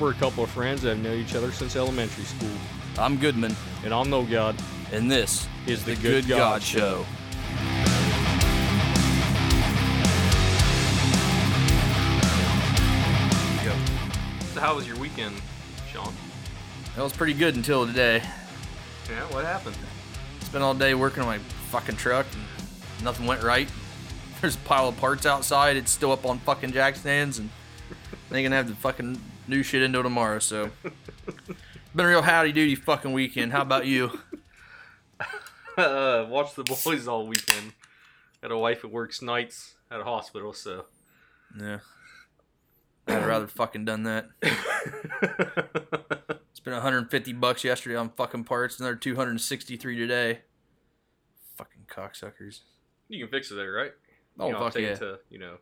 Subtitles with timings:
[0.00, 2.48] We're a couple of friends that have known each other since elementary school.
[2.98, 3.54] I'm Goodman,
[3.84, 4.56] And I'm No God.
[4.92, 7.04] and this Is the the Good Good God God Show.
[7.04, 7.06] Show.
[14.54, 15.34] So how was your weekend,
[15.92, 16.12] Sean?
[16.96, 18.22] That was pretty good until today.
[19.08, 19.76] Yeah, what happened?
[20.40, 21.38] Spent all day working on my
[21.70, 23.68] fucking truck, and nothing went right.
[24.40, 25.76] There's a pile of parts outside.
[25.76, 27.48] It's still up on fucking jack stands, and
[28.28, 30.38] they're gonna have the fucking new shit until tomorrow.
[30.38, 30.70] So,
[31.94, 33.52] been a real howdy doody fucking weekend.
[33.52, 34.18] How about you?
[35.76, 37.72] uh, watched the boys all weekend.
[38.42, 40.86] Had a wife that works nights at a hospital, so.
[41.58, 41.80] Yeah,
[43.06, 44.28] I'd rather fucking done that.
[46.52, 50.40] Spent 150 bucks yesterday on fucking parts, another 263 today.
[51.56, 52.60] Fucking cocksuckers.
[53.08, 53.92] you can fix it there, right?
[54.38, 54.90] Oh you know, fuck take yeah.
[54.90, 55.56] it to, you know,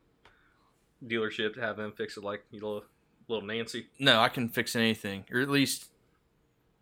[1.05, 2.85] dealership to have them fix it like you little,
[3.29, 3.87] little Nancy.
[3.99, 5.87] No, I can fix anything, or at least,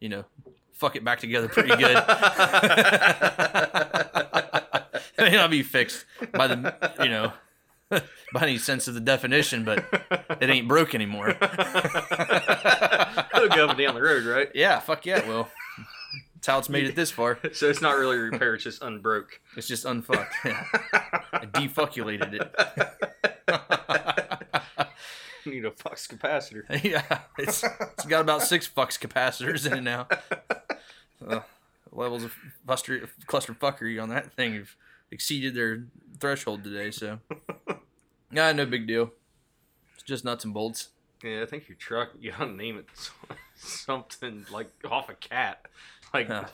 [0.01, 0.25] you know,
[0.73, 1.97] fuck it back together pretty good.
[5.19, 7.33] it may not be fixed by the, you know,
[8.33, 9.85] by any sense of the definition, but
[10.41, 11.29] it ain't broke anymore.
[11.31, 11.39] It'll
[13.49, 14.51] go up and down the road, right?
[14.55, 15.49] yeah, fuck yeah, it will.
[16.35, 17.39] That's how it's made it this far.
[17.55, 19.41] So it's not really a repair, it's just unbroke.
[19.57, 20.35] It's just unfucked.
[20.45, 20.65] Yeah.
[21.33, 22.55] I defuckulated it.
[25.51, 26.63] Need a flux capacitor.
[26.85, 30.09] yeah, it's, it's got about six fucks capacitors in it now.
[31.27, 31.41] Uh,
[31.93, 32.35] levels of
[32.67, 34.77] cluster, cluster fuckery on that thing have
[35.11, 35.85] exceeded their
[36.21, 37.19] threshold today, so.
[38.31, 39.13] Yeah, no big deal.
[39.95, 40.91] It's just nuts and bolts.
[41.25, 42.87] Yeah, I think your truck, you gotta name it
[43.57, 45.65] something like off a cat.
[46.13, 46.45] Like, Huh.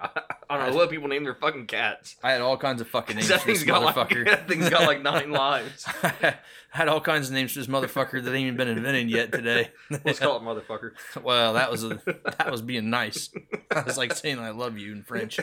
[0.00, 2.16] I, don't know what people name their fucking cats.
[2.22, 4.24] I had all kinds of fucking names That for this thing's got like motherfucker.
[4.30, 5.86] that thing's got like nine lives.
[6.02, 6.36] I
[6.70, 9.70] had all kinds of names for this motherfucker that ain't even been invented yet today.
[10.04, 10.92] Let's call it motherfucker.
[11.22, 12.00] well, that was a,
[12.38, 13.30] that was being nice.
[13.70, 15.38] I was like saying I love you in French.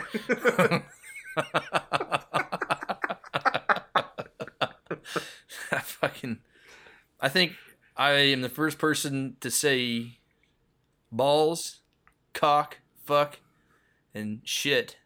[5.70, 6.40] I fucking
[7.20, 7.54] I think
[7.96, 10.18] I am the first person to say
[11.12, 11.80] balls,
[12.34, 13.40] cock, fuck,
[14.13, 14.97] and shit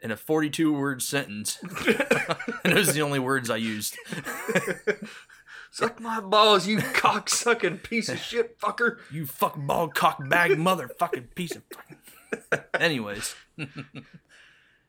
[0.00, 1.58] in a 42 word sentence.
[1.62, 1.76] and
[2.76, 3.96] those are the only words I used.
[5.70, 8.98] Suck my balls, you cock sucking piece of shit fucker.
[9.10, 12.64] You fuck ball cock bag motherfucking piece of fucking.
[12.78, 13.34] Anyways.
[13.58, 13.64] Uh,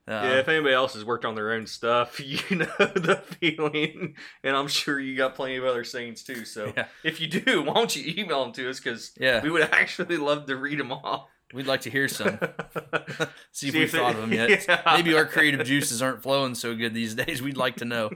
[0.05, 4.57] yeah, if anybody else has worked on their own stuff, you know the feeling, and
[4.57, 6.43] I'm sure you got plenty of other sayings too.
[6.43, 6.87] So Yeah.
[7.05, 8.81] if you do, why don't you email them to us?
[8.81, 9.41] Because Yeah.
[9.41, 11.29] we would actually love to read them off.
[11.53, 12.39] We'd like to hear some.
[13.51, 14.65] See if See we've if it- thought of them yet.
[14.67, 14.81] Yeah.
[14.95, 17.41] Maybe our creative juices aren't flowing so good these days.
[17.41, 18.09] We'd like to know.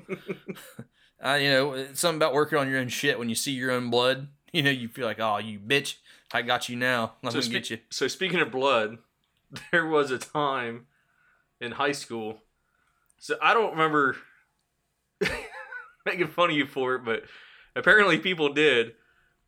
[1.23, 3.71] Uh, you know, it's something about working on your own shit when you see your
[3.71, 4.27] own blood.
[4.53, 5.95] You know, you feel like, oh, you bitch,
[6.33, 7.13] I got you now.
[7.23, 7.79] I'm so, spe- get you.
[7.89, 8.97] so speaking of blood,
[9.71, 10.85] there was a time
[11.61, 12.39] in high school.
[13.19, 14.15] So I don't remember
[16.05, 17.23] making fun of you for it, but
[17.75, 18.93] apparently people did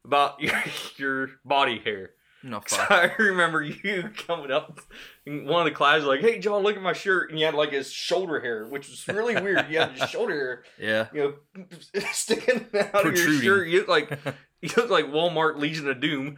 [0.03, 0.61] about your,
[0.97, 2.11] your body hair.
[2.41, 2.89] No fuck.
[2.91, 4.79] I remember you coming up
[5.25, 7.53] in one of the classes like, "Hey, John, look at my shirt," and you had
[7.55, 9.69] like his shoulder hair, which was really weird.
[9.69, 11.07] You had your shoulder hair, Yeah.
[11.13, 11.65] you know,
[12.11, 13.67] sticking out of your shirt.
[13.67, 14.19] You look like
[14.61, 16.37] you look like Walmart Legion of Doom.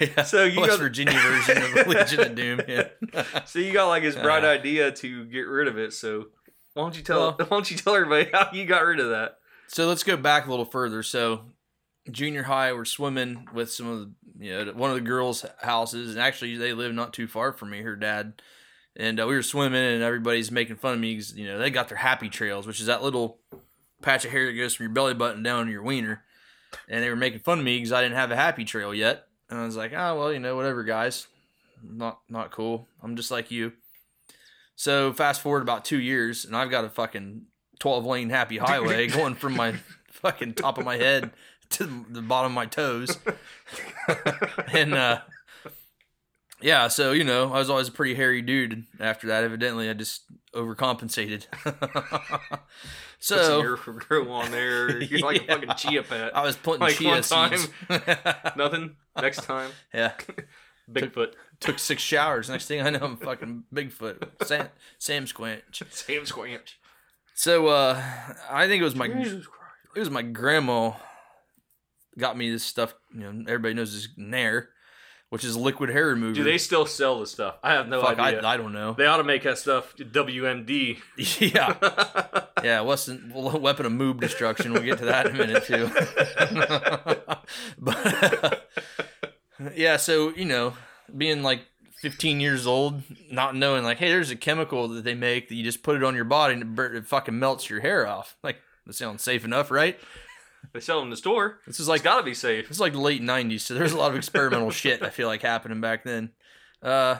[0.00, 0.22] yeah.
[0.24, 2.60] So you West got- Virginia version of Legion of Doom.
[2.68, 2.88] Yeah.
[3.46, 4.48] So you got like his bright Uh.
[4.48, 5.92] idea to get rid of it.
[5.92, 6.26] So
[6.74, 9.10] why don't you tell Well- why don't you tell everybody how you got rid of
[9.10, 9.38] that?
[9.68, 11.02] So let's go back a little further.
[11.02, 11.46] So
[12.10, 16.14] junior high, we're swimming with some of the, you know, one of the girls' houses,
[16.14, 17.82] and actually they live not too far from me.
[17.82, 18.42] Her dad,
[18.96, 21.70] and uh, we were swimming, and everybody's making fun of me because you know they
[21.70, 23.38] got their happy trails, which is that little
[24.02, 26.24] patch of hair that goes from your belly button down to your wiener,
[26.88, 29.26] and they were making fun of me because I didn't have a happy trail yet,
[29.48, 31.26] and I was like, oh well, you know, whatever, guys,
[31.82, 32.88] not not cool.
[33.02, 33.72] I'm just like you.
[34.76, 37.42] So fast forward about two years, and I've got a fucking
[37.78, 39.74] 12 lane happy highway going from my
[40.10, 41.30] fucking top of my head
[41.70, 43.18] to the bottom of my toes.
[44.72, 45.20] and uh
[46.60, 49.44] yeah, so you know, I was always a pretty hairy dude after that.
[49.44, 50.22] Evidently, I just
[50.54, 51.46] overcompensated.
[51.64, 52.60] Put
[53.18, 55.00] some so hair grow on there.
[55.02, 55.54] You're like Yeah.
[55.54, 56.36] a fucking chia pet.
[56.36, 57.56] I was putting Like chia one time.
[57.58, 57.72] seeds.
[58.56, 58.96] Nothing.
[59.20, 60.12] Next time, yeah,
[60.90, 61.32] Bigfoot.
[61.60, 62.48] took six showers.
[62.50, 64.46] Next thing I know, I'm fucking Bigfoot.
[64.46, 64.68] Sam,
[64.98, 65.82] Sam Squinch.
[65.90, 66.74] Sam Squanch.
[67.34, 68.02] So uh
[68.50, 70.92] I think it was my it was my grandma
[72.18, 72.94] got me this stuff.
[73.14, 74.70] You know, everybody knows this Nair,
[75.30, 76.34] which is liquid hair remover.
[76.34, 77.56] Do they still sell the stuff?
[77.62, 78.40] I have no Fuck, idea.
[78.40, 78.92] I, I don't know.
[78.94, 80.98] they ought to make that stuff WMD.
[81.40, 81.74] yeah,
[82.62, 82.82] yeah.
[82.82, 84.72] The weapon of moob destruction?
[84.72, 85.90] We'll get to that in a minute too.
[87.78, 88.70] but
[89.74, 90.74] yeah, so you know,
[91.16, 91.62] being like
[92.00, 95.64] 15 years old, not knowing like, hey, there's a chemical that they make that you
[95.64, 98.36] just put it on your body and it, bur- it fucking melts your hair off.
[98.42, 99.98] Like that sounds safe enough, right?
[100.72, 101.58] They sell them in the store.
[101.66, 102.70] This is Like, like got to be safe.
[102.70, 105.42] It's like the late '90s, so there's a lot of experimental shit I feel like
[105.42, 106.30] happening back then.
[106.82, 107.16] Uh,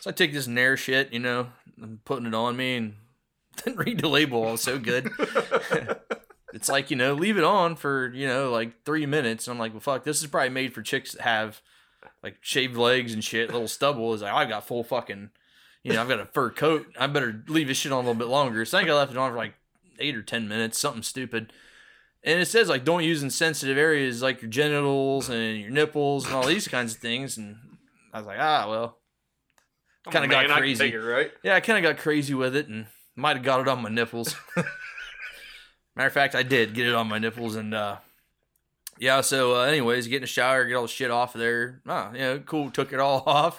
[0.00, 1.48] so I take this Nair shit, you know,
[1.82, 2.94] I'm putting it on me and
[3.64, 4.46] didn't read the label.
[4.46, 5.10] I was so good.
[6.52, 9.46] it's like you know, leave it on for you know like three minutes.
[9.46, 11.60] And I'm like, well, fuck, this is probably made for chicks that have
[12.22, 14.14] like shaved legs and shit, little stubble.
[14.14, 15.30] Is like I've got full fucking,
[15.82, 16.86] you know, I've got a fur coat.
[16.98, 18.64] I better leave this shit on a little bit longer.
[18.64, 19.54] So I think I left it on for like
[19.98, 21.52] eight or ten minutes, something stupid.
[22.22, 26.26] And it says like don't use in sensitive areas like your genitals and your nipples
[26.26, 27.38] and all these kinds of things.
[27.38, 27.56] And
[28.12, 28.98] I was like, ah, well,
[30.10, 30.90] Kinda got man, I can crazy.
[30.90, 31.30] take right?
[31.42, 32.86] yeah, I kind of got crazy with it and
[33.16, 34.34] might have got it on my nipples.
[35.96, 37.96] Matter of fact, I did get it on my nipples and uh
[38.98, 41.80] yeah, so uh, anyways, get in the shower, get all the shit off of there.
[41.86, 43.58] Ah, yeah, cool, took it all off.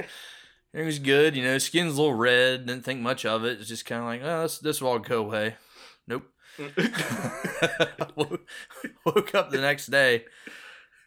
[0.71, 3.59] It was good, you know, skin's a little red, didn't think much of it.
[3.59, 5.55] It's just kind of like, oh, this, this will all go away.
[6.07, 6.23] Nope.
[8.15, 10.25] woke, up the next day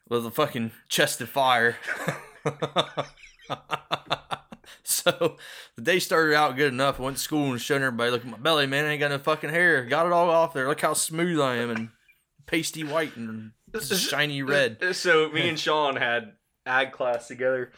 [0.08, 1.76] with a fucking chest of fire.
[4.82, 5.36] so
[5.76, 6.98] the day started out good enough.
[6.98, 8.86] I went to school and showed everybody, look at my belly, man.
[8.86, 9.84] I ain't got no fucking hair.
[9.84, 10.68] Got it all off there.
[10.68, 11.88] Look how smooth I am and
[12.46, 13.52] pasty white and
[13.82, 14.94] shiny red.
[14.94, 16.32] So me and Sean had
[16.66, 17.72] ag class together,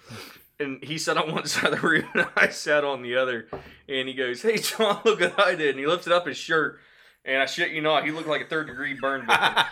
[0.59, 3.49] and he sat on one side of the room, and I sat on the other.
[3.89, 6.81] And he goes, "Hey, John, look what I did!" And he lifted up his shirt,
[7.27, 9.65] and I shit you not, he looked like a third degree burn victim.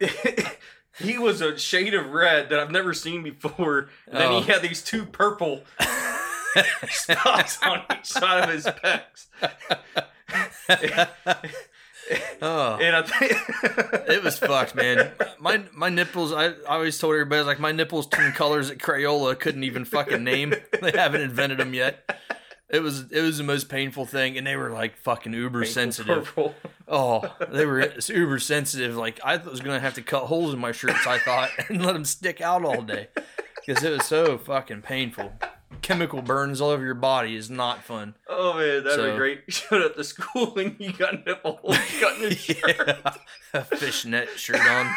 [1.00, 3.88] he was a shade of red that I've never seen before.
[4.06, 4.40] And then Oh.
[4.40, 5.62] he had these two purple
[6.88, 9.26] spots on each side of his pecs.
[12.42, 12.78] oh.
[12.80, 13.32] And I think
[14.08, 15.10] It was fucked, man.
[15.38, 16.32] My my nipples.
[16.32, 19.64] I, I always told everybody I was like my nipples turn colors that Crayola couldn't
[19.64, 20.54] even fucking name.
[20.82, 22.08] They haven't invented them yet.
[22.70, 26.24] It was it was the most painful thing, and they were like fucking uber sensitive.
[26.26, 26.54] Purple.
[26.86, 28.94] Oh, they were uber sensitive.
[28.94, 31.06] Like I was gonna have to cut holes in my shirts.
[31.06, 33.08] I thought and let them stick out all day
[33.64, 35.32] because it was so fucking painful.
[35.80, 38.14] Chemical burns all over your body is not fun.
[38.28, 39.42] Oh man, that'd So- be great.
[39.46, 42.86] You showed up to school and you got nipple holes cut in your shirt.
[42.86, 43.16] Yeah,
[43.54, 44.94] a fishnet shirt on.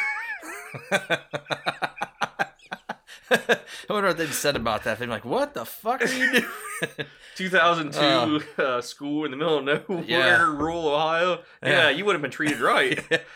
[3.31, 3.57] I
[3.89, 4.99] wonder what they'd said about that.
[4.99, 6.45] They'd be like, "What the fuck are you doing?"
[7.35, 10.41] 2002 uh, school in the middle of nowhere, Yeah.
[10.55, 11.41] rural Ohio.
[11.61, 11.89] Yeah, Yeah.
[11.89, 12.99] you would have been treated right.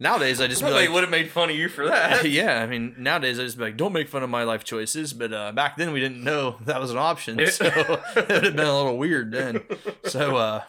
[0.00, 2.24] nowadays, I just like, would have made fun of you for that.
[2.30, 5.12] "Yeah." I mean, nowadays I just be like, "Don't make fun of my life choices."
[5.12, 8.56] But uh, back then, we didn't know that was an option, so it would have
[8.56, 9.62] been a little weird then.
[10.04, 10.62] So uh,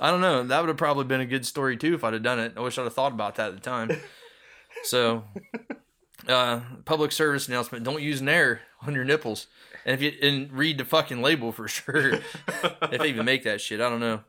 [0.00, 0.42] I don't know.
[0.44, 2.52] That would have probably been a good story too if I'd have done it.
[2.56, 3.90] I wish I'd have thought about that at the time.
[4.84, 5.24] So,
[6.28, 9.46] uh, public service announcement: Don't use Nair on your nipples,
[9.84, 12.14] and if you and read the fucking label for sure.
[12.82, 14.20] if they even make that shit, I don't know.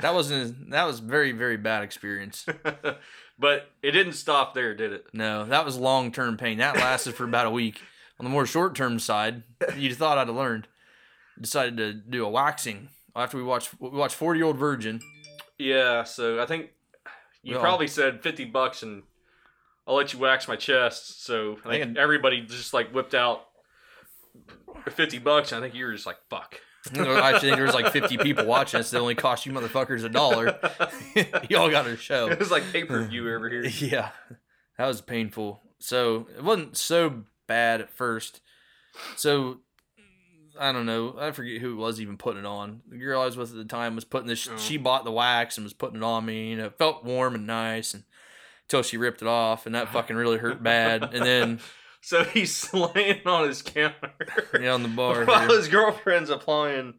[0.00, 0.70] That wasn't.
[0.70, 2.44] That was very very bad experience.
[3.38, 5.06] but it didn't stop there, did it?
[5.12, 6.58] No, that was long term pain.
[6.58, 7.80] That lasted for about a week.
[8.18, 9.42] On the more short term side,
[9.76, 10.68] you thought I'd have learned.
[11.38, 15.00] Decided to do a waxing after we watched we watched Forty Year Old Virgin.
[15.58, 16.70] Yeah, so I think
[17.42, 19.02] you Well- probably said 50 bucks and
[19.86, 21.24] I'll let you wax my chest.
[21.24, 23.42] So I think think- everybody just like whipped out
[24.90, 25.52] 50 bucks.
[25.52, 26.60] And I think you were just like, fuck.
[26.94, 28.92] I think there was like fifty people watching us.
[28.94, 30.56] It only cost you motherfuckers a dollar.
[31.50, 32.28] Y'all got a show.
[32.30, 33.64] It was like pay per view over here.
[33.80, 34.10] Yeah,
[34.78, 35.62] that was painful.
[35.80, 38.40] So it wasn't so bad at first.
[39.16, 39.58] So
[40.60, 41.16] I don't know.
[41.18, 42.82] I forget who it was even putting it on.
[42.88, 44.48] The girl I was with at the time was putting this.
[44.48, 44.56] Oh.
[44.56, 46.50] She bought the wax and was putting it on me.
[46.50, 48.04] You know, it felt warm and nice, and
[48.68, 51.02] until she ripped it off, and that fucking really hurt bad.
[51.14, 51.60] And then
[52.06, 54.12] So he's laying on his counter
[54.60, 55.24] yeah, on the bar.
[55.24, 55.56] while here.
[55.58, 56.94] his girlfriend's applying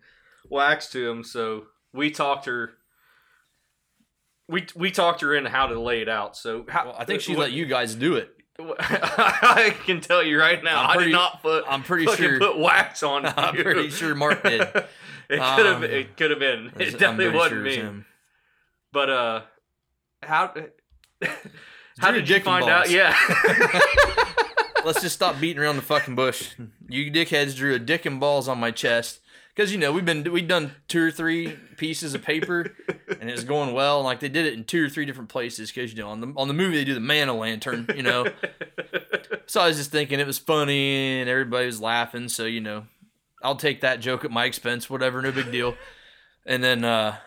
[0.50, 1.24] wax to him.
[1.24, 2.72] So we talked her.
[4.50, 6.36] We, we talked her into how to lay it out.
[6.36, 8.34] So how, Well, I think she let you guys do it.
[8.60, 11.64] I can tell you right now, I'm I pretty- did not put.
[11.70, 12.38] I'm pretty sure.
[12.38, 13.26] put wax on.
[13.26, 13.64] I'm you.
[13.64, 14.60] pretty sure Mark did.
[14.60, 14.70] it
[15.30, 15.78] could have.
[15.78, 16.74] Um, it could have been.
[16.80, 18.04] It definitely wasn't sure was me.
[18.92, 19.42] But uh,
[20.22, 20.54] how?
[22.00, 22.90] How did you dick and find out?
[22.90, 23.16] Yeah.
[24.86, 26.56] let's just stop beating around the fucking bush.
[26.88, 29.20] You dickheads drew a dick and balls on my chest
[29.54, 32.74] because you know we've been we've done two or three pieces of paper
[33.20, 34.02] and it's going well.
[34.04, 36.34] Like they did it in two or three different places because you know on the
[36.38, 38.28] on the movie they do the man o' lantern, you know.
[39.48, 42.30] so I was just thinking it was funny and everybody was laughing.
[42.30, 42.86] So you know,
[43.44, 45.76] I'll take that joke at my expense, whatever, no big deal.
[46.46, 47.18] And then uh,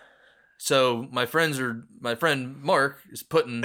[0.62, 3.64] so my friends are my friend Mark is putting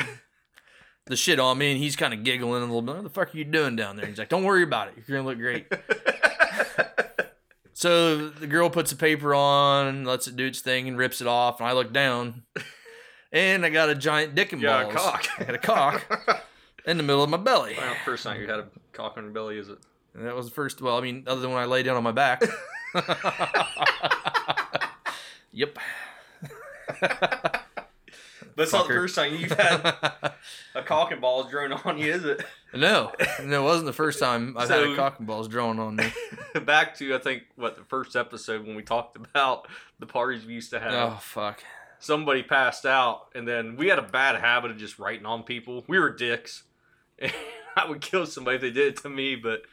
[1.07, 2.95] the shit on me and he's kind of giggling a little bit.
[2.95, 4.05] What the fuck are you doing down there?
[4.05, 4.93] He's like, don't worry about it.
[5.05, 5.67] You're gonna look great.
[7.77, 11.27] So the girl puts the paper on, lets it do its thing, and rips it
[11.27, 11.59] off.
[11.59, 12.43] And I look down,
[13.33, 14.95] and I got a giant dick and got a balls.
[14.95, 15.25] cock.
[15.37, 16.39] I got a cock
[16.87, 17.75] in the middle of my belly.
[17.77, 19.79] Well, first time you had a cock on your belly, is it?
[20.13, 20.81] And that was the first.
[20.81, 22.43] Well, I mean, other than when I lay down on my back.
[25.51, 25.77] yep.
[28.57, 29.81] That's not the first time you've had
[30.75, 32.41] a cock and balls drawn on you, is it?
[32.73, 33.11] no,
[33.43, 35.97] no, it wasn't the first time I've had So- a cock and balls drawn on
[35.97, 36.05] me.
[36.65, 39.67] Back to I think what the first episode when we talked about
[39.99, 40.93] the parties we used to have.
[40.93, 41.61] Oh fuck.
[41.99, 45.83] Somebody passed out, and then we had a bad habit of just writing on people.
[45.87, 46.63] We were dicks.
[47.19, 47.31] And
[47.77, 49.63] I would kill somebody if they did it to me, but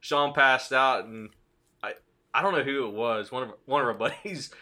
[0.00, 1.30] Sean passed out, and
[1.82, 1.94] I
[2.34, 3.30] I don't know who it was.
[3.30, 4.52] One of one of our buddies.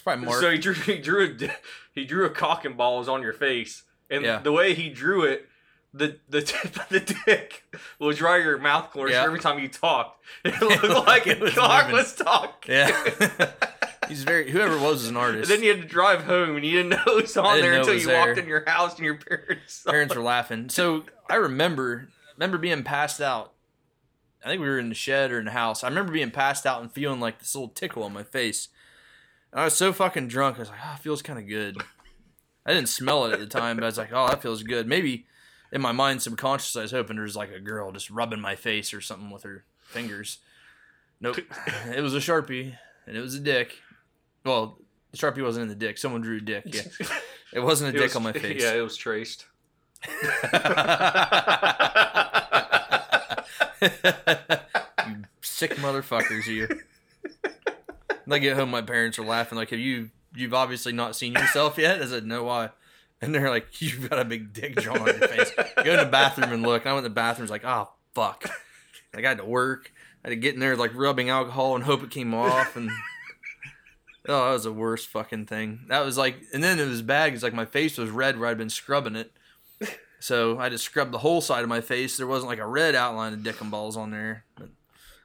[0.00, 0.40] It's probably Mark.
[0.40, 1.50] So he drew he drew a
[1.94, 4.38] he drew a cock and balls on your face, and Yeah.
[4.40, 5.46] the way he drew it,
[5.92, 7.64] the the tip of the dick
[7.98, 9.12] was dry your mouth corner.
[9.12, 9.24] Yeah.
[9.24, 11.96] Every time you talked, it looked like It a was cock moving.
[11.96, 12.74] was talking.
[12.74, 13.50] yeah.
[14.08, 14.50] He's very.
[14.50, 15.50] Whoever was is an And artist.
[15.50, 17.94] then you had to drive home, and you didn't know it was on there until
[17.94, 18.26] you there.
[18.26, 19.82] walked in your house and your parents.
[19.86, 20.68] parents were laughing.
[20.70, 23.52] So I remember remember being passed out.
[24.42, 25.84] I think we were in the shed or in the house.
[25.84, 28.68] I remember being passed out and feeling like this little tickle on my face.
[29.52, 30.56] And I was so fucking drunk.
[30.56, 31.76] I was like, oh, it feels kind of good.
[32.66, 34.86] I didn't smell it at the time, but I was like, oh, that feels good.
[34.86, 35.26] Maybe
[35.72, 38.54] in my mind, subconscious, I was hoping there was like a girl just rubbing my
[38.54, 40.38] face or something with her fingers.
[41.20, 41.38] Nope.
[41.94, 42.76] it was a Sharpie
[43.06, 43.76] and it was a dick.
[44.44, 44.78] Well,
[45.10, 45.98] the Sharpie wasn't in the dick.
[45.98, 46.64] Someone drew a dick.
[46.66, 46.82] Yeah.
[47.52, 48.62] It wasn't a It dick was- on my face.
[48.62, 49.44] Yeah, it was traced.
[55.06, 56.68] you sick motherfuckers, you.
[58.24, 60.10] When I get home, my parents are laughing like, "Have you?
[60.34, 62.70] You've obviously not seen yourself yet." I said, "No, why?"
[63.20, 66.10] And they're like, "You've got a big dick drawn on your face." Go to the
[66.10, 66.86] bathroom and look.
[66.86, 67.44] I went to the bathroom.
[67.44, 68.44] was like, "Oh fuck!"
[69.12, 69.92] Like, I had to work.
[70.24, 72.76] I had to get in there like rubbing alcohol and hope it came off.
[72.76, 72.90] And
[74.28, 75.80] oh, that was the worst fucking thing.
[75.88, 78.48] That was like, and then it was bad because like my face was red where
[78.48, 79.32] I'd been scrubbing it.
[80.20, 82.18] So I just scrubbed the whole side of my face.
[82.18, 84.44] There wasn't like a red outline of dick and balls on there.
[84.54, 84.68] But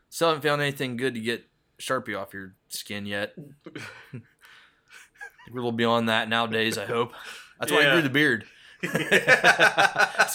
[0.09, 1.45] still haven't found anything good to get
[1.79, 3.33] Sharpie off your skin yet.
[4.13, 4.21] We're
[5.51, 7.13] a little beyond that nowadays, I hope.
[7.59, 8.45] That's why I grew the beard.
[8.83, 8.89] so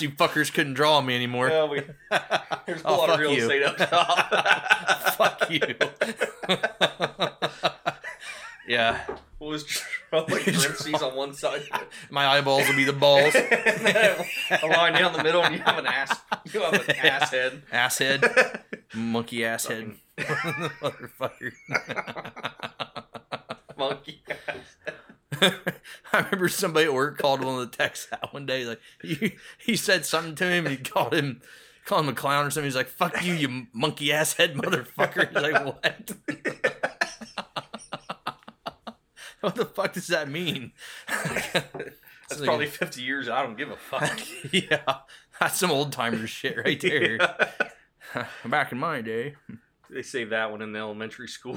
[0.00, 1.48] you fuckers couldn't draw on me anymore.
[1.48, 1.82] Well, we,
[2.66, 3.42] there's a Oh, lot of real you.
[3.42, 5.14] estate up top.
[5.14, 5.60] Fuck you.
[8.70, 9.00] Yeah.
[9.38, 11.62] What was drawn like parentheses on one side?
[12.10, 13.34] My eyeballs will be the balls.
[13.34, 16.20] a line down the middle, and you have an ass.
[16.52, 17.62] You have an ass head.
[17.72, 18.62] Ass head.
[18.94, 19.96] Monkey ass head.
[20.18, 21.52] Motherfucker.
[23.76, 24.22] Monkey.
[26.12, 28.64] I remember somebody at work called one of the techs out one day.
[28.64, 31.40] Like he, he said something to him, and he called him
[31.86, 32.66] called him a clown or something.
[32.66, 36.12] He's like, "Fuck you, you monkey ass head motherfucker." He's like, "What?
[39.50, 40.72] what the fuck does that mean?"
[41.08, 43.28] That's probably 50 years.
[43.28, 44.20] I don't give a fuck.
[44.52, 44.98] yeah,
[45.40, 47.18] that's some old timer shit right there.
[48.44, 49.34] Back in my day,
[49.90, 51.56] They saved that one in the elementary school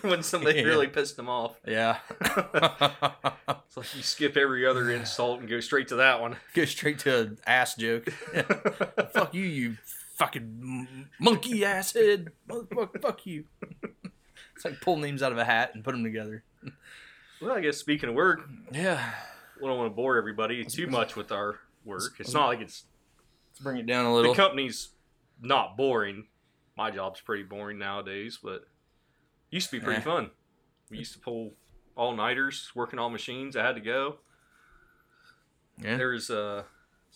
[0.00, 0.64] when somebody Yeah.
[0.68, 1.60] really pissed them off.
[1.66, 1.98] yeah.
[2.20, 6.36] It's like you skip every other insult and go straight to that one.
[6.54, 8.08] Go straight to an ass joke.
[9.12, 9.76] fuck you, you
[10.14, 12.28] fucking monkey ass head.
[12.48, 13.44] Motherfucker, fuck you.
[14.54, 16.42] It's like pull names out of a hat and put them together.
[17.40, 18.40] Well, I guess speaking of work,
[18.72, 19.12] Yeah.
[19.60, 22.18] we don't want to bore everybody too much with our work.
[22.18, 22.84] It's not like it's
[23.50, 24.32] Let's bring it down a little.
[24.32, 24.90] the company's
[25.40, 26.28] not boring.
[26.76, 28.66] My job's pretty boring nowadays, but
[29.50, 30.30] used to be pretty fun.
[30.90, 31.54] We used to pull
[31.96, 33.56] all nighters, working all machines.
[33.56, 34.18] I had to go.
[35.78, 35.96] Yeah.
[35.96, 36.64] There's uh,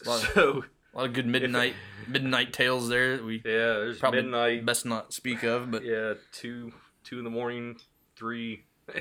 [0.07, 1.75] Lot of- so A lot of good midnight
[2.09, 4.65] midnight tales there that we yeah, there's Probably midnight.
[4.67, 6.73] best not speak of, but Yeah, two
[7.05, 7.77] two in the morning,
[8.17, 8.65] three.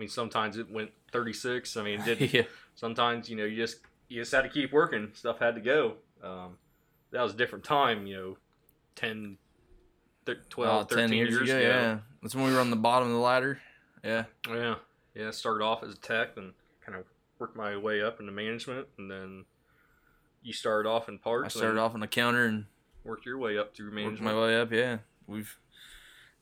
[0.00, 1.76] I mean, sometimes it went thirty six.
[1.76, 2.42] I mean, it did yeah.
[2.74, 5.10] sometimes you know you just you just had to keep working.
[5.12, 5.96] Stuff had to go.
[6.24, 6.56] Um,
[7.10, 8.06] that was a different time.
[8.06, 8.36] You know,
[8.96, 9.36] 10,
[10.48, 11.98] 12, Oh, 13 10 years, ago, yeah.
[12.22, 13.60] That's when we were on the bottom of the ladder.
[14.02, 14.24] Yeah.
[14.48, 14.76] Yeah,
[15.14, 15.30] yeah.
[15.32, 16.54] Started off as a tech and
[16.84, 17.04] kind of
[17.38, 19.44] worked my way up into management, and then
[20.42, 21.54] you started off in parts.
[21.54, 22.64] I started off on the counter and
[23.04, 24.22] worked your way up through management.
[24.24, 24.72] Worked my way up.
[24.72, 25.58] Yeah, we've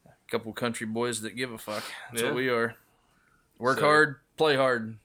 [0.06, 1.82] a couple country boys that give a fuck.
[2.12, 2.28] That's Yeah.
[2.28, 2.76] what we are.
[3.58, 4.98] Work So- hard, play hard.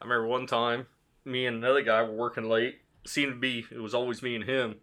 [0.00, 0.86] I remember one time,
[1.24, 2.80] me and another guy were working late.
[3.06, 4.76] Seemed to be it was always me and him.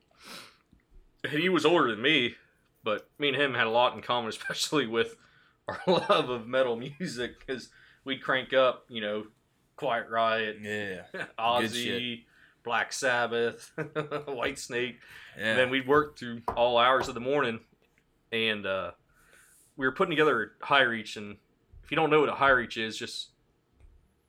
[1.30, 2.36] He was older than me,
[2.84, 5.16] but me and him had a lot in common, especially with
[5.68, 7.70] our love of metal music, because
[8.04, 9.26] we'd crank up, you know,
[9.76, 11.04] Quiet Riot, Yeah,
[11.40, 12.24] Ozzy,
[12.64, 14.96] Black Sabbath, Whitesnake.
[15.38, 15.44] yeah.
[15.52, 17.60] And then we'd work through all hours of the morning,
[18.32, 18.92] and uh,
[19.76, 21.18] we were putting together high reach.
[21.18, 21.38] And
[21.88, 23.30] if you don't know what a high reach is, just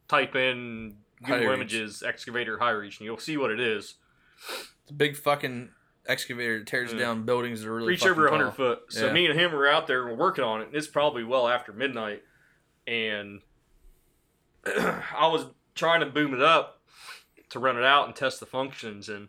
[0.06, 1.54] type in Google High reach.
[1.56, 3.94] Images excavator high reach, and you'll see what it is.
[4.82, 5.70] It's a big fucking
[6.06, 7.00] excavator that tears Yeah.
[7.00, 8.52] down buildings that are really reach fucking over a hundred tall.
[8.52, 8.82] foot.
[8.90, 9.12] So Yeah.
[9.12, 10.68] me and him were out there and we're working on it.
[10.68, 12.22] And it's probably well after midnight,
[12.86, 13.40] and
[14.66, 16.80] I was trying to boom it up
[17.50, 19.08] to run it out and test the functions.
[19.08, 19.28] And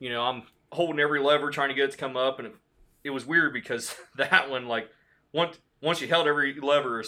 [0.00, 0.42] you know, I'm
[0.72, 2.54] holding every lever trying to get it to come up, and it,
[3.04, 4.90] it was weird because that one, like,
[5.32, 7.02] once once you held every lever,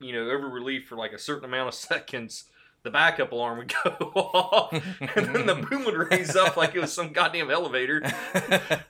[0.00, 2.44] you know, every relief for like a certain amount of seconds.
[2.82, 6.80] The backup alarm would go off, and then the boom would raise up like it
[6.80, 8.00] was some goddamn elevator.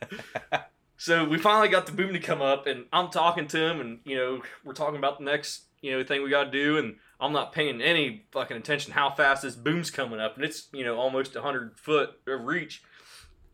[0.98, 4.00] So we finally got the boom to come up, and I'm talking to him, and
[4.04, 6.96] you know we're talking about the next you know thing we got to do, and
[7.20, 10.84] I'm not paying any fucking attention how fast this boom's coming up, and it's you
[10.84, 12.82] know almost hundred foot of reach,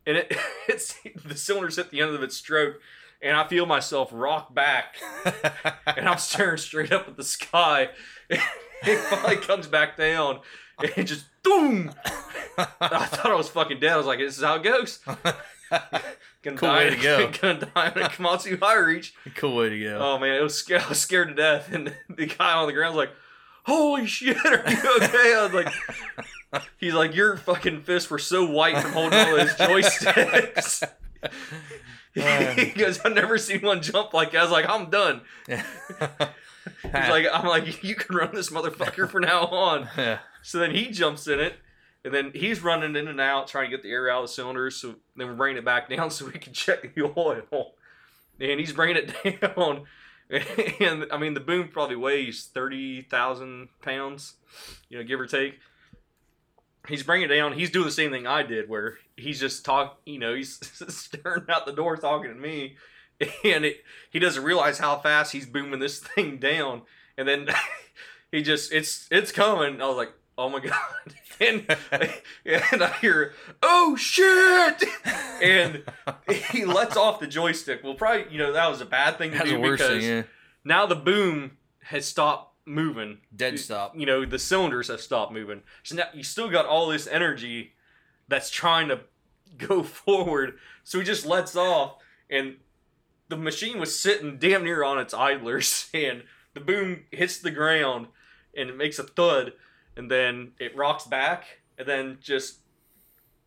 [0.06, 0.36] and it
[0.68, 0.94] it's
[1.24, 2.80] the cylinders at the end of its stroke,
[3.22, 4.96] and I feel myself rock back,
[5.86, 7.88] and I'm staring straight up at the sky.
[8.30, 10.40] it finally comes back down,
[10.78, 11.92] and it just boom.
[12.58, 13.92] I thought I was fucking dead.
[13.92, 14.98] I was like, "This is how it goes."
[16.42, 17.30] Gonna Cool die, way to go.
[17.40, 19.14] Gonna die in a Komatsu high reach.
[19.36, 19.98] cool way to go.
[20.00, 20.82] Oh man, it was scared.
[20.82, 23.16] I was scared to death, and the guy on the ground was like,
[23.64, 28.44] "Holy shit, are you okay?" I was like, "He's like, your fucking fists were so
[28.44, 30.82] white from holding all those joysticks."
[31.22, 31.30] Um,
[32.56, 35.60] he goes, "I've never seen one jump like that." I was like, "I'm done." He's
[36.82, 40.18] like, "I'm like, you can run this motherfucker from now on." yeah.
[40.42, 41.54] So then he jumps in it,
[42.04, 44.34] and then he's running in and out trying to get the air out of the
[44.34, 44.76] cylinders.
[44.76, 47.74] So then we're bringing it back down so we can check the oil.
[48.40, 49.84] And he's bringing it down.
[50.80, 54.34] And I mean, the boom probably weighs 30,000 pounds,
[54.88, 55.60] you know, give or take.
[56.88, 57.52] He's bringing it down.
[57.52, 61.44] He's doing the same thing I did, where he's just talk, you know, he's staring
[61.48, 62.76] out the door talking to me,
[63.44, 66.82] and it, he doesn't realize how fast he's booming this thing down.
[67.16, 67.48] And then
[68.32, 69.80] he just, it's it's coming.
[69.80, 70.74] I was like, oh my god,
[71.40, 71.66] and
[72.44, 74.82] and I hear, oh shit,
[75.42, 75.84] and
[76.50, 77.82] he lets off the joystick.
[77.84, 80.02] Well, probably you know that was a bad thing to That's do because thing.
[80.02, 80.22] Yeah.
[80.64, 83.18] now the boom has stopped moving.
[83.34, 83.96] Dead stop.
[83.96, 85.62] you know the cylinders have stopped moving.
[85.82, 87.72] So now you still got all this energy
[88.28, 89.00] that's trying to
[89.58, 90.54] go forward.
[90.84, 91.96] So he just lets off
[92.30, 92.56] and
[93.28, 98.08] the machine was sitting damn near on its idlers and the boom hits the ground
[98.56, 99.52] and it makes a thud
[99.96, 101.44] and then it rocks back
[101.78, 102.58] and then just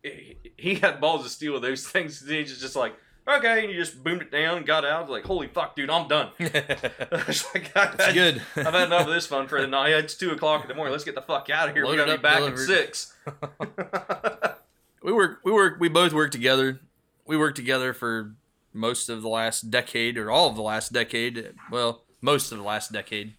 [0.04, 2.96] he had balls of steel with those things he's just like
[3.28, 6.30] okay and he just boomed it down got out like holy fuck dude i'm done
[6.40, 8.42] It's like, I- That's good.
[8.56, 9.92] I've had enough of this fun for the night.
[9.94, 10.92] It's two o'clock in the morning.
[10.92, 11.84] Let's get the fuck out of here.
[11.86, 12.60] we Loaded gotta be back delivered.
[12.70, 13.16] at six.
[15.04, 16.80] we work we work we both work together
[17.28, 18.34] we worked together for
[18.74, 22.64] most of the last decade or all of the last decade well most of the
[22.64, 23.34] last decade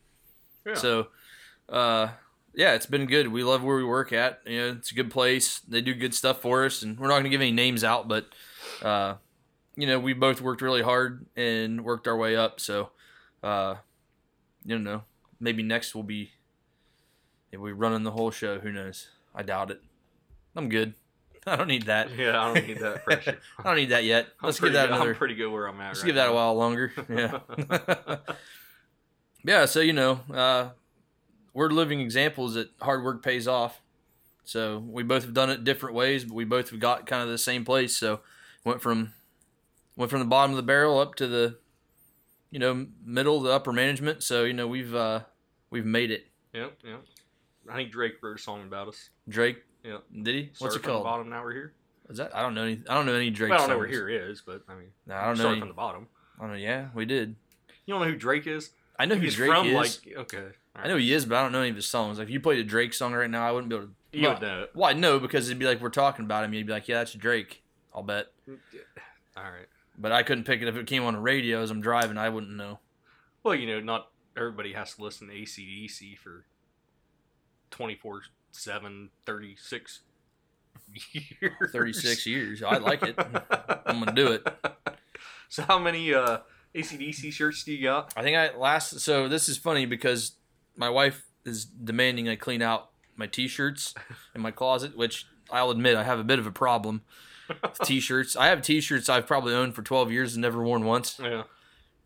[0.65, 0.75] Yeah.
[0.75, 1.09] so
[1.69, 2.09] uh
[2.55, 5.11] yeah it's been good we love where we work at you know it's a good
[5.11, 7.85] place they do good stuff for us and we're not going to give any names
[7.85, 8.27] out but
[8.83, 9.15] uh
[9.77, 12.91] you know we both worked really hard and worked our way up so
[13.43, 13.75] uh
[14.65, 15.03] you know
[15.39, 16.31] maybe next we'll be
[17.53, 19.83] if we running the whole show who knows i doubt it
[20.57, 20.95] i'm good
[21.47, 23.39] i don't need that yeah, I don't need that pressure.
[23.59, 24.27] I don't need that yet.
[24.43, 25.11] Let's give that good- another.
[25.11, 25.89] I'm pretty good where I'm at.
[25.89, 26.33] Let's right give that now.
[26.33, 26.93] a while longer.
[27.09, 28.17] Yeah.
[29.45, 29.65] yeah.
[29.67, 30.71] So you know, uh,
[31.55, 33.81] we're living examples that hard work pays off.
[34.45, 37.29] So we both have done it different ways, but we both have got kind of
[37.29, 37.97] the same place.
[37.97, 38.21] So
[38.65, 39.13] went from
[39.97, 41.59] went from the bottom of the barrel up to the
[42.51, 44.23] you know middle, the upper management.
[44.23, 45.21] So you know we've uh,
[45.71, 46.27] we've made it.
[46.53, 47.05] Yep, yep.
[47.71, 49.11] I think Drake wrote a song about us.
[49.29, 49.63] Drake.
[49.85, 50.05] Yep.
[50.23, 50.51] Did he?
[50.59, 51.05] What's it from the called?
[51.05, 51.29] bottom.
[51.31, 51.73] Now we're here.
[52.09, 52.35] Is that?
[52.35, 52.81] I don't know any.
[52.89, 53.51] I don't know any Drake.
[53.51, 53.91] Well, I don't know songs.
[53.99, 55.51] where here is, but I mean, No, I don't know.
[55.51, 56.07] Any, from the bottom.
[56.39, 56.57] I don't know.
[56.57, 57.35] Yeah, we did.
[57.85, 58.71] You don't know who Drake is?
[58.99, 59.75] I know who He's Drake from is.
[60.05, 60.45] like okay.
[60.75, 62.19] I know he is, but I don't know any of his songs.
[62.19, 63.93] Like if you played a Drake song right now, I wouldn't be able to.
[64.13, 64.71] You would know it.
[64.83, 66.55] I know because it'd be like we're talking about him.
[66.55, 67.63] You'd be like, "Yeah, that's Drake."
[67.95, 68.27] I'll bet.
[69.37, 69.67] All right.
[69.99, 72.19] But I couldn't pick it if it came on the radio as I'm driving.
[72.19, 72.81] I wouldn't know.
[73.43, 76.45] Well, you know, not everybody has to listen to ACDC for
[77.71, 80.01] 24 7, 36
[81.41, 81.73] years.
[81.73, 82.63] 36 years.
[82.63, 83.15] I like it.
[83.87, 84.47] I'm gonna do it.
[85.49, 86.39] So how many uh,
[86.75, 88.13] ACDC shirts do you got?
[88.17, 89.01] I think I last.
[89.01, 90.33] So this is funny because
[90.77, 93.95] my wife is demanding I clean out my t-shirts
[94.35, 97.03] in my closet, which I'll admit I have a bit of a problem.
[97.85, 98.37] T-shirts.
[98.37, 101.19] I have T-shirts I've probably owned for 12 years and never worn once.
[101.23, 101.45] Yeah,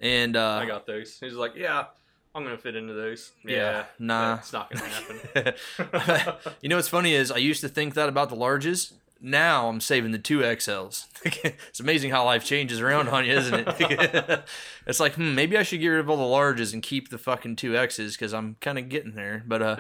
[0.01, 1.19] And uh, I got those.
[1.21, 1.87] He's like, yeah,
[2.35, 3.33] I'm gonna fit into those.
[3.45, 4.35] Yeah, Yeah, nah.
[4.37, 6.55] it's not gonna happen.
[6.61, 8.93] you know what's funny is I used to think that about the larges.
[9.23, 11.07] Now I'm saving the two XLs.
[11.45, 14.45] it's amazing how life changes around on you, isn't it?
[14.87, 17.19] it's like, hmm, maybe I should get rid of all the larges and keep the
[17.19, 19.45] fucking two X's because I'm kind of getting there.
[19.47, 19.77] But uh,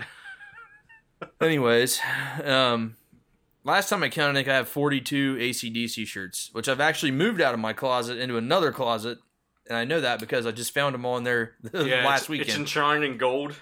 [1.41, 2.01] anyways,
[2.45, 2.97] um,
[3.65, 7.41] last time I counted, I think I have 42 ACDC shirts, which I've actually moved
[7.41, 9.19] out of my closet into another closet,
[9.69, 12.29] and I know that because I just found them all in there yeah, last it's,
[12.29, 12.49] weekend.
[12.51, 13.55] It's enshrined in gold.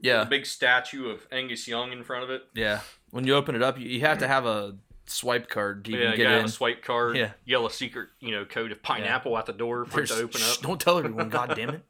[0.00, 2.42] yeah, a big statue of Angus Young in front of it.
[2.54, 2.80] Yeah.
[3.10, 6.16] When you open it up, you, you have to have a swipe card to yeah,
[6.16, 6.44] get in.
[6.44, 7.16] a swipe card.
[7.16, 7.32] Yeah.
[7.44, 10.58] yellow secret, you know, code of pineapple at the door for it to open up.
[10.62, 11.28] Don't tell everyone.
[11.30, 11.82] God damn it.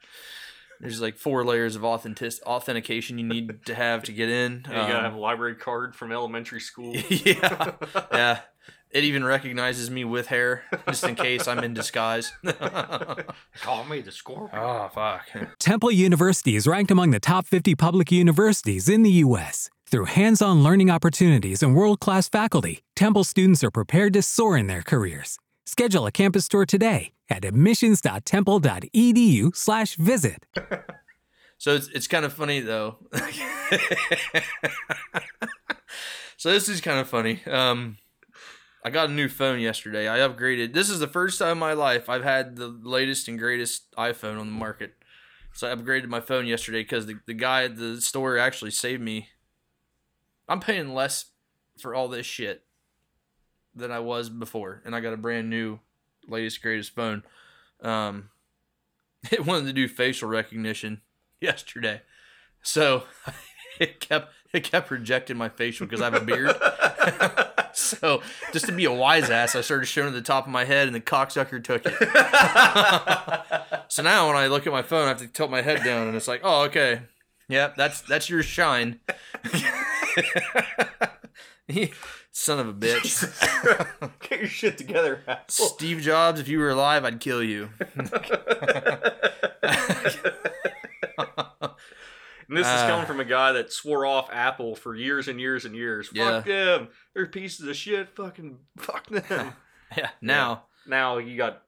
[0.80, 4.64] There's like four layers of authentic authentication you need to have to get in.
[4.68, 6.94] Yeah, you gotta Um, have a library card from elementary school.
[7.08, 7.72] yeah,
[8.12, 8.40] yeah.
[8.90, 12.32] It even recognizes me with hair, just in case I'm in disguise.
[13.62, 14.62] Call me the scorpion.
[14.62, 15.26] oh fuck!
[15.58, 19.68] Temple University is ranked among the top 50 public universities in the U.S.
[19.90, 24.56] Through hands on learning opportunities and world class faculty, Temple students are prepared to soar
[24.56, 25.38] in their careers.
[25.66, 30.46] Schedule a campus tour today at admissions.temple.edu/slash visit.
[31.58, 32.96] So it's it's kind of funny though.
[36.36, 37.40] so this is kind of funny.
[37.46, 37.96] Um,
[38.84, 40.08] I got a new phone yesterday.
[40.08, 40.74] I upgraded.
[40.74, 44.38] This is the first time in my life I've had the latest and greatest iPhone
[44.38, 44.94] on the market.
[45.54, 49.02] So I upgraded my phone yesterday because the, the guy at the store actually saved
[49.02, 49.30] me.
[50.48, 51.26] I'm paying less
[51.78, 52.64] for all this shit
[53.74, 55.80] than I was before, and I got a brand new,
[56.28, 57.22] latest greatest phone.
[57.82, 58.30] Um,
[59.30, 61.00] it wanted to do facial recognition
[61.40, 62.02] yesterday.
[62.62, 63.04] So
[63.80, 66.56] it kept it kept rejecting my facial because I have a beard.
[67.72, 70.64] so just to be a wise ass, I started showing it the top of my
[70.64, 71.92] head, and the cocksucker took it.
[73.88, 76.06] so now when I look at my phone, I have to tilt my head down,
[76.06, 77.02] and it's like, oh okay,
[77.48, 79.00] yep, that's that's your shine.
[82.38, 84.20] Son of a bitch.
[84.28, 85.68] Get your shit together, asshole.
[85.68, 87.70] Steve Jobs, if you were alive, I'd kill you.
[92.48, 95.64] And this is coming from a guy that swore off Apple for years and years
[95.64, 96.06] and years.
[96.08, 96.88] Fuck them.
[97.12, 98.08] They're pieces of shit.
[98.10, 99.52] Fucking fuck them.
[99.96, 100.66] yeah, now.
[100.86, 101.62] now you got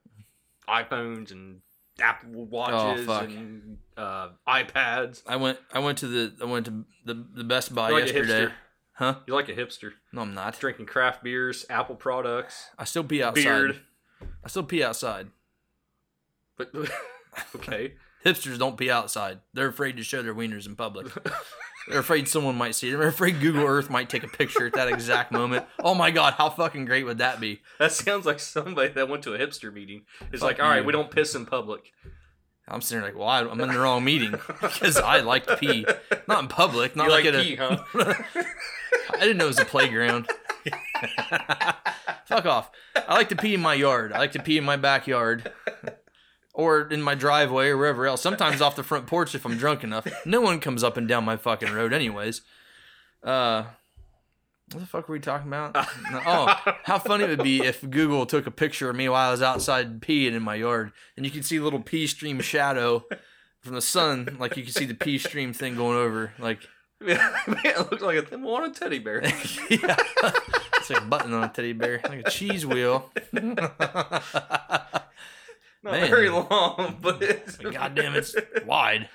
[0.69, 1.63] iPhones and
[2.01, 3.25] Apple watches fuck.
[3.25, 5.25] and uh, iPads.
[5.27, 8.53] I went I went to the I went to the the Best Buy like yesterday.
[8.99, 9.15] Huh?
[9.29, 9.93] You're like a hipster.
[10.13, 10.59] No, I'm not.
[10.59, 13.45] Drinking craft beers, Apple products, I still pee outside.
[13.45, 13.81] beard.
[14.45, 15.29] I still pee outside.
[16.57, 16.73] But
[17.57, 17.95] okay.
[18.27, 19.39] Hipsters don't pee outside.
[19.55, 21.07] They're afraid to show their wieners in public.
[21.89, 22.99] They're afraid someone might see them.
[22.99, 25.65] They're afraid Google Earth might take a picture at that exact moment.
[25.79, 27.61] Oh my god, how fucking great would that be?
[27.79, 30.03] That sounds like somebody that went to a hipster meeting.
[30.33, 30.85] It's Fuck like, all right, you.
[30.85, 31.93] we don't piss in public.
[32.71, 35.57] I'm sitting there like, well, I- I'm in the wrong meeting because I like to
[35.57, 35.87] pee,
[36.27, 37.77] not in public, not you like, like at pee, a.
[37.77, 38.15] huh?
[39.15, 40.29] I didn't know it was a playground.
[42.27, 42.71] Fuck off.
[42.95, 44.13] I like to pee in my yard.
[44.13, 45.51] I like to pee in my backyard.
[46.53, 48.21] Or in my driveway or wherever else.
[48.21, 50.07] Sometimes off the front porch if I'm drunk enough.
[50.27, 52.43] No one comes up and down my fucking road anyways.
[53.23, 53.65] Uh
[54.73, 55.77] what the fuck were we talking about?
[56.27, 56.55] Oh,
[56.85, 59.43] how funny it would be if Google took a picture of me while I was
[59.43, 63.05] outside peeing in my yard and you could see a little pee stream shadow
[63.61, 66.33] from the sun, like you could see the pee stream thing going over.
[66.39, 66.61] Like
[67.01, 69.23] Man, it looks like a thimble on a teddy bear.
[69.71, 69.97] yeah.
[70.77, 73.13] It's like a button on a teddy bear, like a cheese wheel.
[73.33, 73.63] Not
[75.85, 76.11] Man.
[76.11, 78.35] very long, but it's God damn, it's
[78.67, 79.09] wide.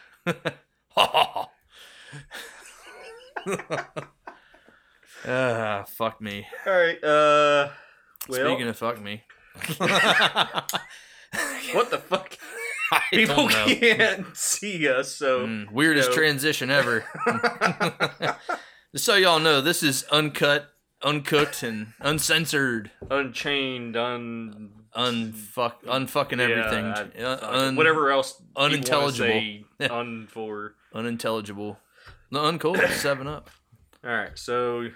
[5.25, 6.45] Ah, fuck me.
[6.65, 7.03] All right.
[7.03, 7.69] Uh,
[8.27, 9.23] well, Speaking of fuck me,
[11.73, 12.37] what the fuck?
[12.91, 16.15] I People can't see us, so Mm, weirdest No.
[16.15, 17.03] transition ever.
[18.91, 20.69] Just so y'all know, this is uncut,
[21.03, 22.91] uncooked, and uncensored.
[23.09, 26.85] unchained, un, Unfuck, unfucking yeah, everything.
[26.85, 29.63] I- Uh, uh, un- whatever else, unintelligible.
[29.89, 30.75] un for.
[30.93, 31.79] Unintelligible.
[32.29, 32.77] No, uncool.
[32.91, 33.49] Seven up.
[34.05, 34.89] All right, so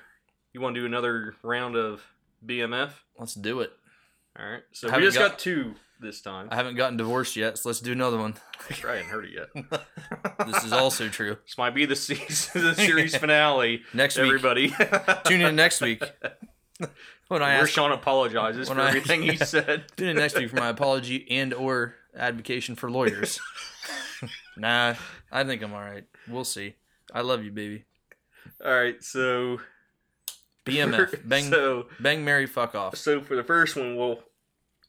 [0.57, 2.03] you want to do another round of
[2.45, 2.91] BMF?
[3.19, 3.71] Let's do it.
[4.39, 6.47] All right, so we haven't just got- got two this time.
[6.51, 8.35] I haven't gotten divorced yet, so let's do another one.
[8.69, 9.81] I hadn't heard it yet.
[10.47, 11.37] This is also true.
[11.45, 13.81] This might be the season, the series finale.
[13.93, 14.27] Next week.
[14.27, 14.73] Everybody,
[15.25, 16.01] Tune in next week.
[17.27, 19.85] when I Where asked Sean apologizes for I- everything he said.
[19.97, 23.39] tune in next week for my apology and or advocation for lawyers.
[24.55, 24.93] nah,
[25.31, 26.05] I think I'm all right.
[26.27, 26.75] We'll see.
[27.13, 27.85] I love you, baby.
[28.63, 29.59] All right, so
[30.67, 31.21] BMF.
[31.27, 32.95] Bang, So bang, Mary, fuck off.
[32.97, 34.19] so for the first one, we'll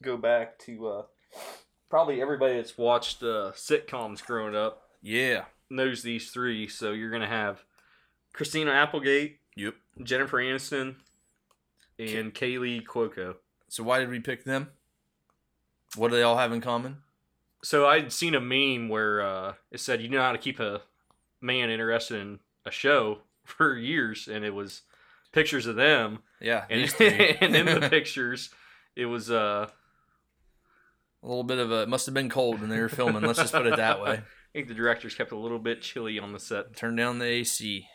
[0.01, 1.01] go back to uh,
[1.89, 5.45] probably everybody that's watched uh, sitcoms growing up Yeah.
[5.69, 6.67] knows these three.
[6.67, 7.63] So you're gonna have
[8.33, 9.75] Christina Applegate, Yep.
[10.03, 10.95] Jennifer Aniston,
[11.97, 13.35] and Kaley Cuoco.
[13.67, 14.69] So why did we pick them?
[15.95, 16.97] What do they all have in common?
[17.63, 20.81] So I'd seen a meme where uh, it said you know how to keep a
[21.41, 24.83] man interested in a show for years, and it was
[25.31, 28.49] pictures of them, Yeah, and, and in the pictures,
[28.95, 29.69] it was uh,
[31.23, 33.23] a little bit of a it must have been cold when they were filming.
[33.23, 34.21] Let's just put it that way.
[34.49, 36.75] I think the directors kept a little bit chilly on the set.
[36.75, 37.85] Turn down the AC.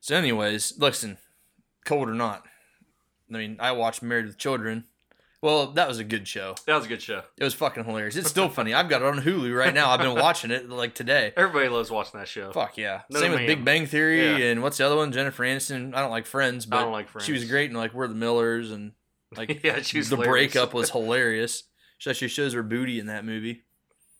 [0.00, 1.18] So, anyways, listen,
[1.84, 2.44] cold or not,
[3.32, 4.84] I mean, I watched Married with Children.
[5.44, 6.54] Well, that was a good show.
[6.66, 7.20] That was a good show.
[7.36, 8.16] It was fucking hilarious.
[8.16, 8.72] It's still funny.
[8.72, 9.90] I've got it on Hulu right now.
[9.90, 11.34] I've been watching it like today.
[11.36, 12.50] Everybody loves watching that show.
[12.52, 13.02] Fuck yeah.
[13.10, 13.46] No, Same with ma'am.
[13.46, 14.50] Big Bang Theory Yeah.
[14.52, 15.12] and what's the other one?
[15.12, 15.94] Jennifer Aniston.
[15.94, 17.26] I don't like Friends, but I don't like Friends.
[17.26, 18.92] she was great in like We're the Millers and
[19.36, 20.52] like yeah, she was the hilarious.
[20.54, 21.64] breakup was hilarious.
[21.98, 23.64] She actually shows her booty in that movie.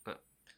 [0.07, 0.13] Uh,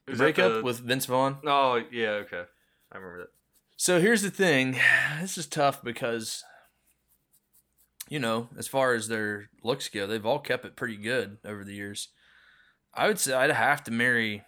[0.07, 1.37] the breakup the- with Vince Vaughn.
[1.47, 2.43] Oh yeah, okay,
[2.91, 3.29] I remember that.
[3.77, 4.81] So here's the thing.
[5.21, 6.43] This is tough because,
[8.09, 11.65] you know, as far as their looks go, they've all kept it pretty good over
[11.65, 12.09] the years.
[12.95, 14.43] I would say I'd have to marry.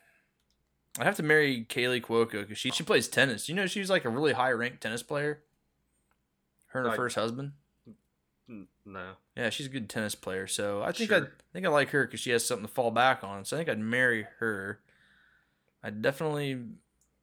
[0.98, 3.48] I'd have to marry Kaley Cuoco because she she plays tennis.
[3.48, 5.42] You know, she's like a really high ranked tennis player.
[6.68, 7.52] Her and her first husband.
[8.86, 10.46] No, Yeah, she's a good tennis player.
[10.46, 11.24] So I think Sure.
[11.24, 13.44] I think I like her because she has something to fall back on.
[13.44, 14.80] So I think I'd marry her.
[15.82, 16.58] I definitely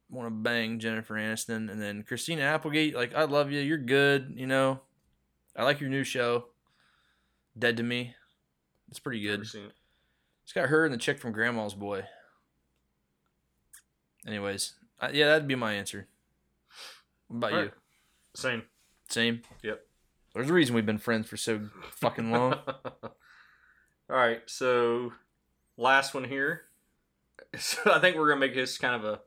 [0.08, 2.94] want to bang Jennifer Aniston and then Christina Applegate.
[2.94, 3.60] Like I love you.
[3.60, 4.34] You're good.
[4.36, 4.80] You know,
[5.56, 6.46] I like your new show.
[7.58, 8.14] Dead to Me.
[8.90, 9.40] It's pretty good.
[9.40, 9.72] it.
[10.44, 12.04] It's got her and the chick from Grandma's Boy.
[14.26, 16.06] Anyways, I, yeah, that'd be my answer.
[17.28, 17.70] What about you?
[18.34, 18.62] Same.
[19.08, 19.42] Same.
[19.62, 19.80] Yep.
[20.34, 21.60] There's a reason we've been friends for so
[21.92, 22.54] fucking long.
[23.02, 23.10] All
[24.16, 25.12] right, so
[25.76, 26.62] last one here.
[27.58, 29.20] So I think we're gonna make this kind of a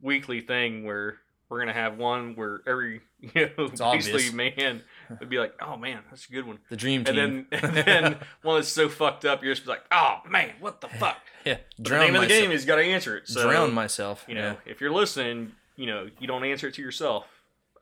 [0.00, 4.32] weekly thing where we're gonna have one where every you know It's obvious.
[4.32, 4.82] man
[5.18, 7.46] would be like, oh man, that's a good one, The dream and team.
[7.50, 10.88] then and then one that's so fucked up, you're just like, oh man, what the
[10.88, 11.16] fuck?
[11.44, 13.26] yeah, the name of the game is got to answer it.
[13.28, 14.24] So drown myself.
[14.28, 17.26] you know, if you're listening, you know, you don't answer it to yourself.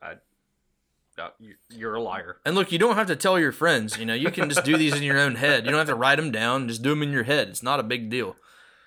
[0.01, 0.13] I,
[1.21, 2.37] uh, you- you're a liar.
[2.45, 3.97] And look, you don't have to tell your friends.
[3.99, 5.65] You know, you can just do these in your own head.
[5.65, 6.67] You don't have to write them down.
[6.69, 7.49] Just do them in your head.
[7.49, 8.35] It's not a big deal.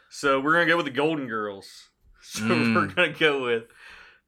[0.09, 1.89] So we're gonna go with the Golden Girls.
[2.25, 2.75] So Mm.
[2.77, 3.65] we're gonna go with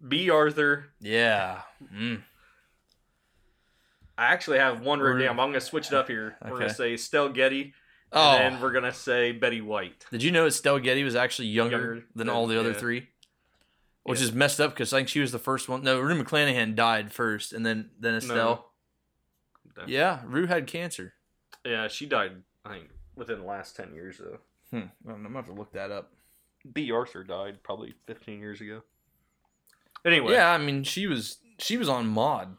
[0.07, 0.87] Bea Arthur.
[1.00, 1.61] Yeah.
[1.94, 2.22] Mm.
[4.16, 5.37] I actually have one written We're- down.
[5.37, 6.37] But I'm gonna switch it up here.
[6.44, 7.74] We're gonna say Estelle Getty,
[8.12, 10.07] Oh, and then we're gonna say Betty White.
[10.11, 12.79] did you know Estelle Getty was actually younger, Younger than than- all the other yeah.
[12.79, 13.09] three?
[14.05, 14.27] Which Yeah.
[14.27, 15.83] is messed up because I think she was the first one.
[15.83, 18.70] No, Rue McClanahan died first, and then then Estelle.
[19.77, 19.85] No.
[19.87, 21.14] Yeah, Rue had cancer.
[21.64, 22.42] Yeah, she died.
[22.64, 24.38] I think within the last ten years though.
[24.70, 24.88] Hmm.
[25.09, 26.12] I'm gonna have to look that up.
[26.72, 28.83] Bea Arthur died probably 15 years ago.
[30.05, 32.57] Anyway, Yeah, I mean she was she was on Maude.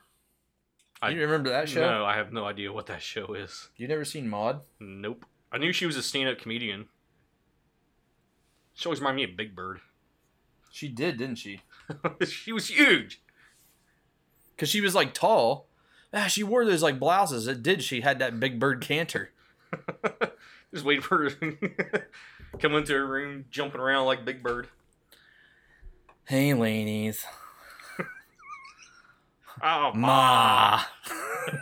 [1.01, 1.81] I- you remember that show?
[1.81, 3.69] No, I have no idea what that show is.
[3.75, 4.61] You never seen Maude?
[4.79, 5.25] Nope.
[5.51, 6.87] I knew she was a stand-up comedian.
[8.73, 9.79] She always reminded me of Big Bird.
[10.71, 11.61] She did, didn't she?
[12.27, 13.21] she was huge.
[14.57, 15.67] Cause she was like tall.
[16.13, 17.47] Ah, she wore those like blouses.
[17.47, 17.83] It did.
[17.83, 19.31] She had that big bird canter.
[20.73, 21.57] Just waiting for her to
[22.59, 24.67] come into her room, jumping around like Big Bird.
[26.25, 27.25] Hey, ladies.
[29.67, 30.79] Oh, Ma.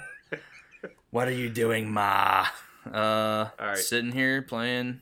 [1.11, 2.45] what are you doing, Ma?
[2.85, 3.77] Uh, All right.
[3.77, 4.99] sitting here playing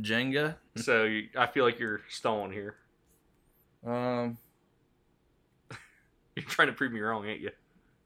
[0.00, 0.54] Jenga.
[0.76, 2.76] So you, I feel like you're stalling here.
[3.84, 4.38] Um,
[6.36, 7.50] You're trying to prove me wrong, ain't you?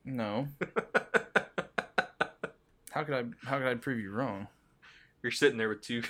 [0.04, 0.48] no.
[2.90, 3.24] How could I?
[3.46, 4.48] How could I prove you wrong?
[5.22, 6.02] You're sitting there with two,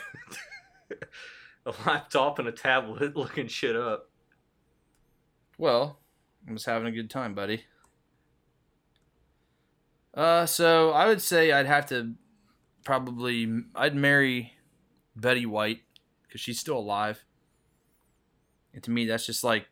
[1.66, 4.08] a laptop and a tablet, looking shit up.
[5.58, 5.98] Well,
[6.46, 7.64] I'm just having a good time, buddy.
[10.18, 12.14] Uh, so I would say I'd have to
[12.84, 14.54] probably I'd marry
[15.14, 15.82] Betty White
[16.26, 17.24] because she's still alive,
[18.74, 19.68] and to me that's just like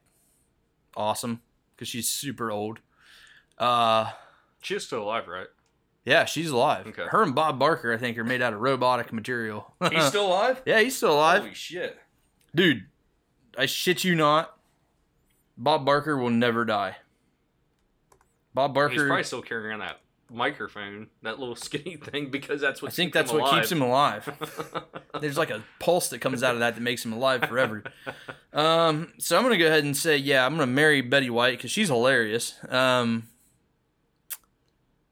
[0.96, 1.42] awesome
[1.74, 2.78] because she's super old.
[3.58, 4.12] Uh,
[4.62, 5.46] She's still alive, right?
[6.04, 6.86] yeah, she's alive.
[6.88, 7.06] Okay.
[7.08, 9.74] Her and Bob Barker, I think, are made out of robotic material.
[9.92, 10.60] He's still alive.
[10.66, 11.98] yeah, he's still alive, Holy shit!
[12.54, 12.84] dude.
[13.58, 14.56] I shit you not.
[15.56, 16.96] Bob Barker will never die.
[18.54, 18.92] Bob Barker.
[18.94, 22.94] He's probably still carrying around that microphone, that little skinny thing, because that's what I
[22.94, 24.28] think that's what keeps him alive.
[25.20, 27.84] There's like a pulse that comes out of that that makes him alive forever.
[28.52, 31.70] Um, so I'm gonna go ahead and say, yeah, I'm gonna marry Betty White because
[31.70, 32.54] she's hilarious.
[32.68, 33.28] Um,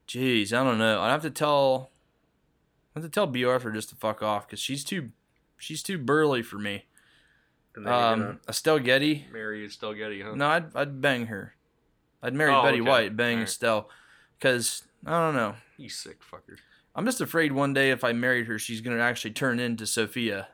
[0.09, 1.01] jeez, I don't know.
[1.01, 1.91] I have to tell,
[2.95, 5.11] I have to tell Bea Arthur just to fuck off because she's too,
[5.59, 6.85] she's too burly for me.
[7.75, 9.27] and then you're gonna Um, Estelle Getty.
[9.33, 10.35] marry Estelle Getty, huh?
[10.35, 11.55] No, I'd I'd bang her.
[12.23, 12.89] I'd marry Oh, Betty okay.
[12.91, 13.49] White, bang Alright.
[13.49, 13.91] Estelle,
[14.39, 15.55] because I don't know.
[15.77, 16.57] You sick fucker.
[16.95, 20.49] I'm just afraid one day if I married her, she's gonna actually turn into Sophia,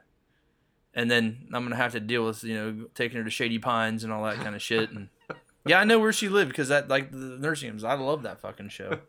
[0.95, 4.05] and then I'm gonna have to deal with you know taking her to Shady Pines
[4.05, 4.91] and all that kind of shit.
[4.91, 5.09] And
[5.67, 7.85] yeah, I know where she lived because that like the nursing homes.
[7.85, 8.99] I love that fucking show.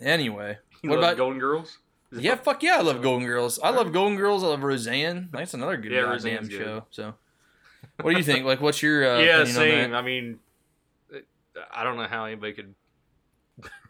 [0.00, 1.78] Anyway, You what about Golden Girls?
[2.10, 2.34] Yeah?
[2.34, 3.58] fuck- Fuck yeah, I love Golden Girls.
[3.62, 4.42] I love Golden Girls.
[4.42, 5.28] I love Roseanne.
[5.32, 6.50] That's another good Yeah, goddamn good.
[6.52, 6.86] show.
[6.90, 7.14] So,
[8.00, 8.44] what do you think?
[8.44, 9.94] Like, what's your uh, yeah, same.
[9.94, 10.40] I mean,
[11.72, 12.74] I don't know how anybody could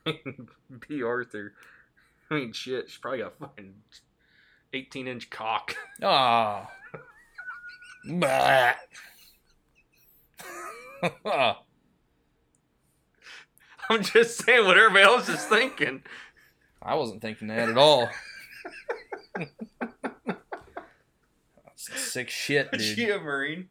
[0.88, 1.54] Bea Arthur.
[2.30, 3.74] I mean, shit, she's probably got a fucking
[4.72, 5.74] 18 inch cock.
[6.02, 6.70] Ah.
[8.08, 8.72] Bah.
[11.24, 11.62] Ah.
[13.90, 16.02] I'm just saying what everybody else is thinking.
[16.80, 18.08] I wasn't thinking that at all.
[21.76, 22.80] Sick shit, dude.
[22.80, 23.68] she a Marine?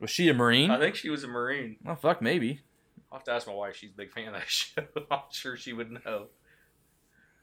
[0.00, 0.70] Was she a Marine?
[0.70, 1.76] I think she was a Marine.
[1.86, 2.60] Oh fuck, maybe.
[3.10, 3.76] I'll have to ask my wife.
[3.76, 4.82] She's a big fan of that show.
[5.10, 6.26] I'm sure she would know.